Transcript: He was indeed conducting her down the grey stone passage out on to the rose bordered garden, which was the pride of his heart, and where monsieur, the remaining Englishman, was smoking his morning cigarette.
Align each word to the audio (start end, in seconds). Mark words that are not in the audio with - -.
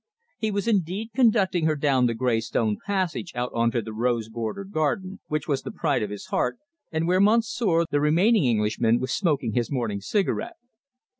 He 0.39 0.49
was 0.49 0.67
indeed 0.67 1.11
conducting 1.13 1.67
her 1.67 1.75
down 1.75 2.07
the 2.07 2.15
grey 2.15 2.39
stone 2.41 2.75
passage 2.87 3.33
out 3.35 3.51
on 3.53 3.69
to 3.69 3.83
the 3.83 3.93
rose 3.93 4.29
bordered 4.29 4.71
garden, 4.71 5.19
which 5.27 5.47
was 5.47 5.61
the 5.61 5.69
pride 5.69 6.01
of 6.01 6.09
his 6.09 6.25
heart, 6.33 6.57
and 6.91 7.07
where 7.07 7.21
monsieur, 7.21 7.85
the 7.87 8.01
remaining 8.01 8.45
Englishman, 8.45 8.97
was 8.99 9.13
smoking 9.13 9.53
his 9.53 9.69
morning 9.71 10.01
cigarette. 10.01 10.57